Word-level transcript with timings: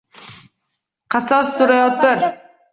Qasos 1.17 1.53
so’rayotir 1.61 2.29